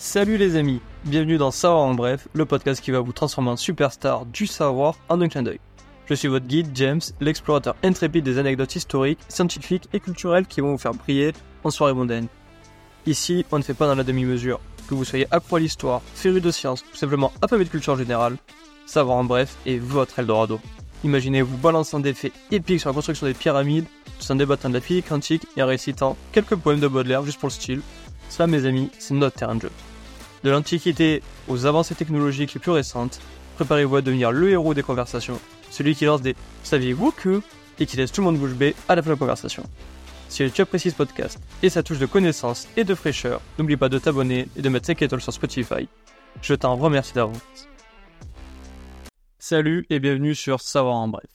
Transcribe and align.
Salut 0.00 0.36
les 0.36 0.54
amis, 0.54 0.80
bienvenue 1.06 1.38
dans 1.38 1.50
Savoir 1.50 1.82
en 1.82 1.92
bref, 1.92 2.28
le 2.32 2.44
podcast 2.44 2.80
qui 2.80 2.92
va 2.92 3.00
vous 3.00 3.10
transformer 3.10 3.50
en 3.50 3.56
superstar 3.56 4.26
du 4.26 4.46
savoir 4.46 4.94
en 5.08 5.20
un 5.20 5.28
clin 5.28 5.42
d'œil. 5.42 5.58
Je 6.06 6.14
suis 6.14 6.28
votre 6.28 6.46
guide 6.46 6.68
James, 6.74 7.00
l'explorateur 7.20 7.74
intrépide 7.82 8.24
des 8.24 8.38
anecdotes 8.38 8.76
historiques, 8.76 9.18
scientifiques 9.28 9.88
et 9.92 9.98
culturelles 9.98 10.46
qui 10.46 10.60
vont 10.60 10.70
vous 10.70 10.78
faire 10.78 10.94
briller 10.94 11.32
en 11.64 11.70
soirée 11.70 11.94
mondaine. 11.94 12.28
Ici, 13.06 13.44
on 13.50 13.58
ne 13.58 13.64
fait 13.64 13.74
pas 13.74 13.88
dans 13.88 13.96
la 13.96 14.04
demi-mesure. 14.04 14.60
Que 14.88 14.94
vous 14.94 15.04
soyez 15.04 15.26
accro 15.32 15.56
à 15.56 15.60
l'histoire, 15.60 16.00
féru 16.14 16.40
de 16.40 16.52
science 16.52 16.84
ou 16.92 16.96
simplement 16.96 17.32
affamé 17.42 17.64
de 17.64 17.70
culture 17.70 17.96
générale, 17.96 18.36
Savoir 18.86 19.16
en 19.16 19.24
bref 19.24 19.56
est 19.66 19.78
votre 19.78 20.20
Eldorado. 20.20 20.60
Imaginez 21.02 21.42
vous 21.42 21.56
balançant 21.56 21.98
des 21.98 22.14
faits 22.14 22.32
épiques 22.52 22.80
sur 22.80 22.90
la 22.90 22.94
construction 22.94 23.26
des 23.26 23.34
pyramides, 23.34 23.86
tout 24.20 24.30
en 24.30 24.36
débattant 24.36 24.68
de 24.68 24.74
la 24.74 24.80
physique 24.80 25.08
quantique 25.08 25.46
et 25.56 25.62
en 25.62 25.66
récitant 25.66 26.16
quelques 26.30 26.54
poèmes 26.54 26.78
de 26.78 26.86
Baudelaire 26.86 27.24
juste 27.24 27.40
pour 27.40 27.48
le 27.48 27.52
style. 27.52 27.82
Ça, 28.28 28.46
mes 28.46 28.66
amis, 28.66 28.90
c'est 28.98 29.14
notre 29.14 29.36
terrain 29.36 29.56
de 29.56 29.62
jeu. 29.62 29.70
De 30.44 30.50
l'Antiquité 30.50 31.22
aux 31.48 31.66
avancées 31.66 31.94
technologiques 31.94 32.54
les 32.54 32.60
plus 32.60 32.70
récentes, 32.70 33.20
préparez-vous 33.56 33.96
à 33.96 34.02
devenir 34.02 34.30
le 34.30 34.50
héros 34.50 34.74
des 34.74 34.82
conversations, 34.82 35.40
celui 35.70 35.94
qui 35.94 36.04
lance 36.04 36.22
des 36.22 36.36
Saviez-vous 36.62 37.10
que? 37.10 37.42
et 37.80 37.86
qui 37.86 37.96
laisse 37.96 38.12
tout 38.12 38.20
le 38.20 38.26
monde 38.26 38.38
bouche 38.38 38.54
bée 38.54 38.74
à 38.88 38.96
la 38.96 39.02
fin 39.02 39.10
de 39.10 39.14
la 39.14 39.18
conversation. 39.18 39.62
Si 40.28 40.48
tu 40.50 40.60
apprécies 40.60 40.90
ce 40.90 40.96
podcast 40.96 41.38
et 41.62 41.70
sa 41.70 41.82
touche 41.82 41.98
de 41.98 42.06
connaissance 42.06 42.68
et 42.76 42.84
de 42.84 42.94
fraîcheur, 42.94 43.40
n'oublie 43.58 43.76
pas 43.76 43.88
de 43.88 43.98
t'abonner 43.98 44.48
et 44.56 44.62
de 44.62 44.68
mettre 44.68 44.86
5 44.86 45.00
étoiles 45.02 45.20
sur 45.20 45.32
Spotify. 45.32 45.88
Je 46.42 46.54
t'en 46.54 46.76
remercie 46.76 47.14
d'avance. 47.14 47.40
Salut 49.38 49.86
et 49.90 50.00
bienvenue 50.00 50.34
sur 50.34 50.60
Savoir 50.60 50.96
en 50.96 51.08
bref. 51.08 51.30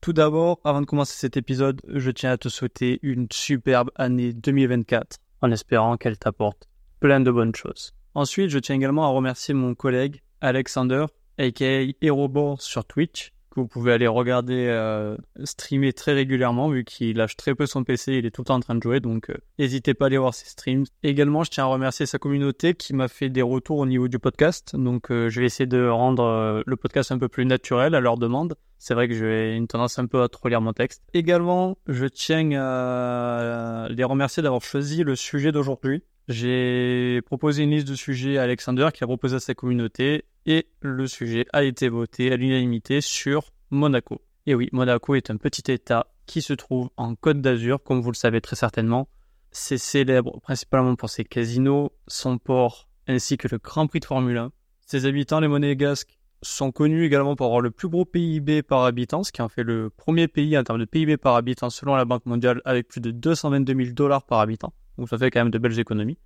Tout 0.00 0.12
d'abord, 0.12 0.60
avant 0.64 0.80
de 0.80 0.86
commencer 0.86 1.14
cet 1.16 1.36
épisode, 1.36 1.82
je 1.88 2.10
tiens 2.10 2.30
à 2.30 2.38
te 2.38 2.48
souhaiter 2.48 3.00
une 3.02 3.26
superbe 3.30 3.90
année 3.96 4.32
2024 4.32 5.18
en 5.42 5.50
espérant 5.50 5.96
qu'elle 5.96 6.18
t'apporte 6.18 6.68
plein 7.00 7.20
de 7.20 7.30
bonnes 7.30 7.54
choses. 7.54 7.94
Ensuite, 8.14 8.50
je 8.50 8.58
tiens 8.58 8.76
également 8.76 9.04
à 9.04 9.08
remercier 9.08 9.54
mon 9.54 9.74
collègue 9.74 10.22
Alexander, 10.40 11.06
aka 11.38 11.82
Aerobor 12.02 12.60
sur 12.60 12.84
Twitch, 12.84 13.32
que 13.50 13.60
vous 13.60 13.66
pouvez 13.66 13.92
aller 13.92 14.06
regarder 14.06 14.66
euh, 14.68 15.16
streamer 15.44 15.92
très 15.92 16.12
régulièrement 16.12 16.68
vu 16.68 16.84
qu'il 16.84 17.16
lâche 17.16 17.36
très 17.36 17.54
peu 17.54 17.66
son 17.66 17.84
PC, 17.84 18.14
il 18.14 18.26
est 18.26 18.30
tout 18.30 18.42
le 18.42 18.46
temps 18.46 18.56
en 18.56 18.60
train 18.60 18.74
de 18.74 18.82
jouer, 18.82 19.00
donc 19.00 19.30
euh, 19.30 19.36
n'hésitez 19.58 19.94
pas 19.94 20.06
à 20.06 20.08
aller 20.08 20.18
voir 20.18 20.34
ses 20.34 20.46
streams. 20.46 20.84
Également, 21.02 21.44
je 21.44 21.50
tiens 21.50 21.64
à 21.64 21.66
remercier 21.68 22.06
sa 22.06 22.18
communauté 22.18 22.74
qui 22.74 22.94
m'a 22.94 23.08
fait 23.08 23.28
des 23.28 23.42
retours 23.42 23.78
au 23.78 23.86
niveau 23.86 24.08
du 24.08 24.18
podcast, 24.18 24.76
donc 24.76 25.10
euh, 25.10 25.28
je 25.28 25.40
vais 25.40 25.46
essayer 25.46 25.66
de 25.66 25.86
rendre 25.88 26.62
le 26.64 26.76
podcast 26.76 27.12
un 27.12 27.18
peu 27.18 27.28
plus 27.28 27.46
naturel 27.46 27.94
à 27.94 28.00
leur 28.00 28.18
demande. 28.18 28.54
C'est 28.78 28.94
vrai 28.94 29.08
que 29.08 29.14
j'ai 29.14 29.56
une 29.56 29.66
tendance 29.66 29.98
un 29.98 30.06
peu 30.06 30.22
à 30.22 30.28
trop 30.28 30.48
lire 30.48 30.60
mon 30.60 30.72
texte. 30.72 31.02
Également, 31.12 31.78
je 31.88 32.06
tiens 32.06 32.52
à 32.52 33.88
les 33.90 34.04
remercier 34.04 34.42
d'avoir 34.42 34.62
choisi 34.62 35.02
le 35.02 35.16
sujet 35.16 35.50
d'aujourd'hui. 35.50 36.04
J'ai 36.28 37.22
proposé 37.22 37.62
une 37.62 37.70
liste 37.70 37.88
de 37.88 37.94
sujets 37.94 38.36
à 38.36 38.42
Alexander 38.42 38.88
qui 38.92 39.02
a 39.02 39.06
proposé 39.06 39.36
à 39.36 39.40
sa 39.40 39.54
communauté 39.54 40.26
et 40.48 40.66
le 40.80 41.06
sujet 41.06 41.44
a 41.52 41.62
été 41.62 41.90
voté 41.90 42.32
à 42.32 42.36
l'unanimité 42.36 43.02
sur 43.02 43.50
Monaco. 43.70 44.22
Et 44.46 44.54
oui, 44.54 44.70
Monaco 44.72 45.14
est 45.14 45.30
un 45.30 45.36
petit 45.36 45.70
État 45.70 46.06
qui 46.24 46.40
se 46.40 46.54
trouve 46.54 46.88
en 46.96 47.14
Côte 47.14 47.42
d'Azur, 47.42 47.82
comme 47.82 48.00
vous 48.00 48.10
le 48.10 48.16
savez 48.16 48.40
très 48.40 48.56
certainement. 48.56 49.08
C'est 49.50 49.76
célèbre 49.76 50.40
principalement 50.40 50.96
pour 50.96 51.10
ses 51.10 51.24
casinos, 51.24 51.92
son 52.06 52.38
port 52.38 52.88
ainsi 53.06 53.36
que 53.36 53.46
le 53.48 53.58
Grand 53.58 53.86
Prix 53.86 54.00
de 54.00 54.06
Formule 54.06 54.38
1. 54.38 54.50
Ses 54.86 55.04
habitants, 55.04 55.40
les 55.40 55.48
monégasques, 55.48 56.18
sont 56.40 56.72
connus 56.72 57.04
également 57.04 57.36
pour 57.36 57.46
avoir 57.46 57.60
le 57.60 57.70
plus 57.70 57.88
gros 57.88 58.06
PIB 58.06 58.62
par 58.62 58.84
habitant, 58.84 59.24
ce 59.24 59.32
qui 59.32 59.42
en 59.42 59.50
fait 59.50 59.64
le 59.64 59.90
premier 59.90 60.28
pays 60.28 60.56
en 60.56 60.64
termes 60.64 60.78
de 60.78 60.86
PIB 60.86 61.18
par 61.18 61.34
habitant 61.34 61.68
selon 61.68 61.94
la 61.94 62.06
Banque 62.06 62.24
mondiale 62.24 62.62
avec 62.64 62.88
plus 62.88 63.02
de 63.02 63.10
222 63.10 63.74
000 63.74 63.90
dollars 63.92 64.24
par 64.24 64.40
habitant. 64.40 64.72
Donc 64.96 65.10
ça 65.10 65.18
fait 65.18 65.30
quand 65.30 65.40
même 65.40 65.50
de 65.50 65.58
belles 65.58 65.78
économies. 65.78 66.16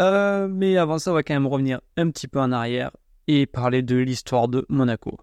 Euh, 0.00 0.48
mais 0.48 0.76
avant 0.76 0.98
ça, 0.98 1.12
on 1.12 1.14
va 1.14 1.22
quand 1.22 1.34
même 1.34 1.46
revenir 1.46 1.80
un 1.96 2.10
petit 2.10 2.28
peu 2.28 2.40
en 2.40 2.52
arrière 2.52 2.90
et 3.32 3.46
parler 3.46 3.82
de 3.82 3.96
l'histoire 3.96 4.48
de 4.48 4.66
Monaco. 4.68 5.16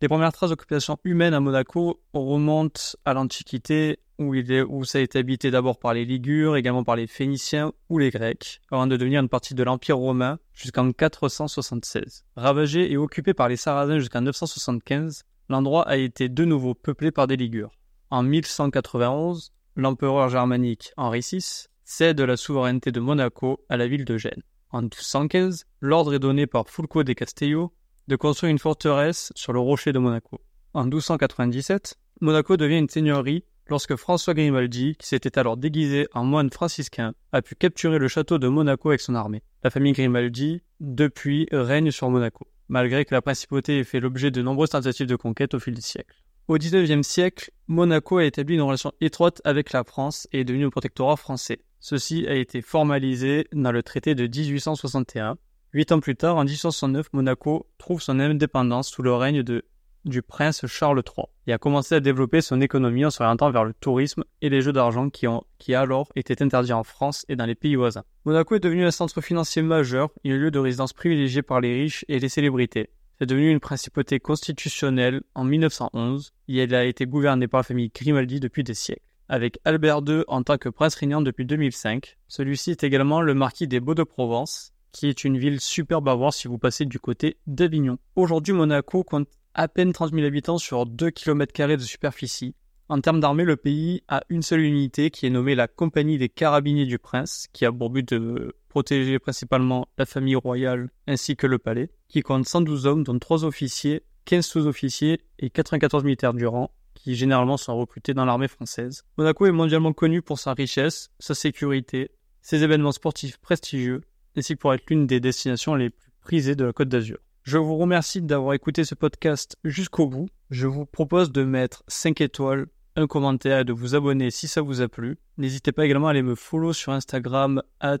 Les 0.00 0.06
premières 0.06 0.32
traces 0.32 0.50
d'occupation 0.50 0.98
humaine 1.02 1.34
à 1.34 1.40
Monaco 1.40 2.00
remontent 2.12 2.80
à 3.04 3.12
l'Antiquité, 3.12 3.98
où, 4.20 4.34
il 4.34 4.52
est, 4.52 4.62
où 4.62 4.84
ça 4.84 4.98
a 4.98 5.00
été 5.00 5.18
habité 5.18 5.50
d'abord 5.50 5.80
par 5.80 5.94
les 5.94 6.04
Ligures, 6.04 6.56
également 6.56 6.84
par 6.84 6.94
les 6.94 7.08
Phéniciens 7.08 7.72
ou 7.88 7.98
les 7.98 8.10
Grecs, 8.10 8.60
avant 8.70 8.86
de 8.86 8.96
devenir 8.96 9.20
une 9.20 9.28
partie 9.28 9.54
de 9.54 9.64
l'Empire 9.64 9.98
romain 9.98 10.38
jusqu'en 10.52 10.92
476. 10.92 12.24
Ravagé 12.36 12.92
et 12.92 12.96
occupé 12.96 13.34
par 13.34 13.48
les 13.48 13.56
Sarrasins 13.56 13.98
jusqu'en 13.98 14.20
975, 14.20 15.24
l'endroit 15.48 15.88
a 15.88 15.96
été 15.96 16.28
de 16.28 16.44
nouveau 16.44 16.74
peuplé 16.74 17.10
par 17.10 17.26
des 17.26 17.36
Ligures. 17.36 17.72
En 18.10 18.22
1191, 18.22 19.52
l'empereur 19.74 20.28
germanique 20.28 20.92
Henri 20.96 21.26
VI 21.28 21.66
cède 21.82 22.20
la 22.20 22.36
souveraineté 22.36 22.92
de 22.92 23.00
Monaco 23.00 23.64
à 23.68 23.76
la 23.76 23.88
ville 23.88 24.04
de 24.04 24.18
Gênes. 24.18 24.42
En 24.74 24.82
1215, 24.82 25.66
l'ordre 25.80 26.14
est 26.14 26.18
donné 26.18 26.48
par 26.48 26.68
Fulco 26.68 27.04
de 27.04 27.12
Castello 27.12 27.72
de 28.08 28.16
construire 28.16 28.50
une 28.50 28.58
forteresse 28.58 29.32
sur 29.36 29.52
le 29.52 29.60
rocher 29.60 29.92
de 29.92 30.00
Monaco. 30.00 30.40
En 30.72 30.82
1297, 30.82 31.94
Monaco 32.20 32.56
devient 32.56 32.78
une 32.78 32.88
seigneurie 32.88 33.44
lorsque 33.68 33.94
François 33.94 34.34
Grimaldi, 34.34 34.96
qui 34.98 35.06
s'était 35.06 35.38
alors 35.38 35.56
déguisé 35.56 36.08
en 36.12 36.24
moine 36.24 36.50
franciscain, 36.50 37.14
a 37.30 37.40
pu 37.40 37.54
capturer 37.54 38.00
le 38.00 38.08
château 38.08 38.38
de 38.38 38.48
Monaco 38.48 38.88
avec 38.88 39.00
son 39.00 39.14
armée. 39.14 39.44
La 39.62 39.70
famille 39.70 39.92
Grimaldi, 39.92 40.60
depuis, 40.80 41.46
règne 41.52 41.92
sur 41.92 42.10
Monaco, 42.10 42.48
malgré 42.66 43.04
que 43.04 43.14
la 43.14 43.22
principauté 43.22 43.78
ait 43.78 43.84
fait 43.84 44.00
l'objet 44.00 44.32
de 44.32 44.42
nombreuses 44.42 44.70
tentatives 44.70 45.06
de 45.06 45.14
conquête 45.14 45.54
au 45.54 45.60
fil 45.60 45.74
des 45.74 45.82
siècles. 45.82 46.20
Au 46.48 46.58
XIXe 46.58 47.06
siècle, 47.06 47.52
Monaco 47.68 48.16
a 48.16 48.24
établi 48.24 48.56
une 48.56 48.62
relation 48.62 48.90
étroite 49.00 49.40
avec 49.44 49.72
la 49.72 49.84
France 49.84 50.26
et 50.32 50.40
est 50.40 50.44
devenu 50.44 50.66
un 50.66 50.70
protectorat 50.70 51.16
français. 51.16 51.60
Ceci 51.86 52.26
a 52.26 52.34
été 52.34 52.62
formalisé 52.62 53.46
dans 53.52 53.70
le 53.70 53.82
traité 53.82 54.14
de 54.14 54.26
1861. 54.26 55.36
Huit 55.74 55.92
ans 55.92 56.00
plus 56.00 56.16
tard, 56.16 56.36
en 56.36 56.44
1869, 56.44 57.08
Monaco 57.12 57.66
trouve 57.76 58.00
son 58.00 58.20
indépendance 58.20 58.88
sous 58.88 59.02
le 59.02 59.12
règne 59.12 59.42
de, 59.42 59.66
du 60.06 60.22
prince 60.22 60.64
Charles 60.64 61.02
III 61.06 61.26
et 61.46 61.52
a 61.52 61.58
commencé 61.58 61.94
à 61.94 62.00
développer 62.00 62.40
son 62.40 62.62
économie 62.62 63.04
en 63.04 63.10
s'orientant 63.10 63.50
vers 63.50 63.64
le 63.64 63.74
tourisme 63.74 64.24
et 64.40 64.48
les 64.48 64.62
jeux 64.62 64.72
d'argent 64.72 65.10
qui, 65.10 65.26
ont, 65.26 65.44
qui 65.58 65.74
alors 65.74 66.08
étaient 66.16 66.42
interdits 66.42 66.72
en 66.72 66.84
France 66.84 67.26
et 67.28 67.36
dans 67.36 67.44
les 67.44 67.54
pays 67.54 67.74
voisins. 67.74 68.04
Monaco 68.24 68.54
est 68.54 68.60
devenu 68.60 68.86
un 68.86 68.90
centre 68.90 69.20
financier 69.20 69.60
majeur 69.60 70.08
et 70.24 70.32
un 70.32 70.38
lieu 70.38 70.50
de 70.50 70.58
résidence 70.58 70.94
privilégié 70.94 71.42
par 71.42 71.60
les 71.60 71.74
riches 71.82 72.06
et 72.08 72.18
les 72.18 72.30
célébrités. 72.30 72.88
C'est 73.18 73.26
devenu 73.26 73.50
une 73.50 73.60
principauté 73.60 74.20
constitutionnelle 74.20 75.20
en 75.34 75.44
1911 75.44 76.32
et 76.48 76.56
elle 76.56 76.74
a 76.74 76.86
été 76.86 77.04
gouvernée 77.04 77.46
par 77.46 77.58
la 77.58 77.64
famille 77.64 77.90
Grimaldi 77.94 78.40
depuis 78.40 78.64
des 78.64 78.72
siècles 78.72 79.02
avec 79.28 79.58
Albert 79.64 80.02
II 80.06 80.22
en 80.28 80.42
tant 80.42 80.58
que 80.58 80.68
prince 80.68 80.94
régnant 80.94 81.20
depuis 81.20 81.46
2005. 81.46 82.16
Celui-ci 82.28 82.70
est 82.70 82.84
également 82.84 83.20
le 83.20 83.34
marquis 83.34 83.66
des 83.66 83.80
Beaux-de-Provence, 83.80 84.72
qui 84.92 85.08
est 85.08 85.24
une 85.24 85.38
ville 85.38 85.60
superbe 85.60 86.08
à 86.08 86.14
voir 86.14 86.32
si 86.32 86.48
vous 86.48 86.58
passez 86.58 86.84
du 86.84 86.98
côté 86.98 87.38
d'Avignon. 87.46 87.98
Aujourd'hui, 88.16 88.54
Monaco 88.54 89.02
compte 89.02 89.28
à 89.54 89.68
peine 89.68 89.92
30 89.92 90.12
000 90.12 90.26
habitants 90.26 90.58
sur 90.58 90.86
2 90.86 91.10
km 91.10 91.76
de 91.76 91.82
superficie. 91.82 92.54
En 92.88 93.00
termes 93.00 93.20
d'armée, 93.20 93.44
le 93.44 93.56
pays 93.56 94.02
a 94.08 94.22
une 94.28 94.42
seule 94.42 94.60
unité 94.60 95.10
qui 95.10 95.26
est 95.26 95.30
nommée 95.30 95.54
la 95.54 95.68
Compagnie 95.68 96.18
des 96.18 96.28
Carabiniers 96.28 96.84
du 96.84 96.98
Prince, 96.98 97.46
qui 97.52 97.64
a 97.64 97.72
pour 97.72 97.88
but 97.88 98.06
de 98.06 98.54
protéger 98.68 99.18
principalement 99.18 99.88
la 99.96 100.04
famille 100.04 100.36
royale 100.36 100.90
ainsi 101.06 101.34
que 101.34 101.46
le 101.46 101.58
palais, 101.58 101.90
qui 102.08 102.20
compte 102.20 102.46
112 102.46 102.86
hommes, 102.86 103.02
dont 103.02 103.18
3 103.18 103.44
officiers, 103.44 104.02
15 104.26 104.44
sous-officiers 104.44 105.20
et 105.38 105.48
94 105.48 106.04
militaires 106.04 106.34
du 106.34 106.46
rang, 106.46 106.70
qui 106.94 107.14
généralement 107.14 107.56
sont 107.56 107.76
recrutés 107.76 108.14
dans 108.14 108.24
l'armée 108.24 108.48
française. 108.48 109.04
Monaco 109.18 109.46
est 109.46 109.52
mondialement 109.52 109.92
connu 109.92 110.22
pour 110.22 110.38
sa 110.38 110.54
richesse, 110.54 111.10
sa 111.18 111.34
sécurité, 111.34 112.10
ses 112.40 112.62
événements 112.62 112.92
sportifs 112.92 113.38
prestigieux, 113.38 114.02
ainsi 114.36 114.54
que 114.54 114.60
pour 114.60 114.74
être 114.74 114.88
l'une 114.88 115.06
des 115.06 115.20
destinations 115.20 115.74
les 115.74 115.90
plus 115.90 116.10
prisées 116.20 116.56
de 116.56 116.64
la 116.64 116.72
Côte 116.72 116.88
d'Azur. 116.88 117.18
Je 117.42 117.58
vous 117.58 117.76
remercie 117.76 118.22
d'avoir 118.22 118.54
écouté 118.54 118.84
ce 118.84 118.94
podcast 118.94 119.56
jusqu'au 119.64 120.06
bout. 120.06 120.28
Je 120.50 120.66
vous 120.66 120.86
propose 120.86 121.30
de 121.30 121.44
mettre 121.44 121.84
5 121.88 122.22
étoiles, 122.22 122.66
un 122.96 123.06
commentaire 123.06 123.60
et 123.60 123.64
de 123.64 123.72
vous 123.72 123.94
abonner 123.94 124.30
si 124.30 124.48
ça 124.48 124.62
vous 124.62 124.80
a 124.80 124.88
plu. 124.88 125.18
N'hésitez 125.36 125.72
pas 125.72 125.84
également 125.84 126.06
à 126.06 126.10
aller 126.10 126.22
me 126.22 126.34
follow 126.34 126.72
sur 126.72 126.92
Instagram 126.92 127.62
at 127.80 127.98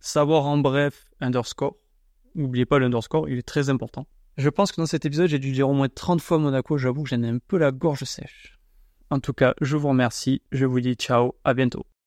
savoir 0.00 0.46
en 0.46 0.58
bref 0.58 1.10
underscore. 1.20 1.76
N'oubliez 2.34 2.66
pas 2.66 2.78
l'underscore, 2.78 3.28
il 3.28 3.38
est 3.38 3.42
très 3.42 3.68
important. 3.68 4.06
Je 4.38 4.48
pense 4.48 4.70
que 4.70 4.80
dans 4.80 4.86
cet 4.86 5.04
épisode, 5.04 5.26
j'ai 5.26 5.40
dû 5.40 5.50
dire 5.50 5.68
au 5.68 5.72
moins 5.72 5.88
30 5.88 6.20
fois 6.20 6.38
Monaco, 6.38 6.78
j'avoue 6.78 7.02
que 7.02 7.08
j'en 7.08 7.24
ai 7.24 7.28
un 7.28 7.38
peu 7.38 7.58
la 7.58 7.72
gorge 7.72 8.04
sèche. 8.04 8.56
En 9.10 9.18
tout 9.18 9.32
cas, 9.32 9.54
je 9.60 9.76
vous 9.76 9.88
remercie, 9.88 10.42
je 10.52 10.64
vous 10.64 10.80
dis 10.80 10.94
ciao, 10.94 11.34
à 11.42 11.54
bientôt. 11.54 11.84